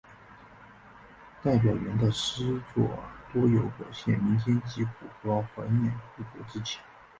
[1.43, 2.89] 戴表元的诗作
[3.31, 6.81] 多有表现民间疾苦和怀念故国之情。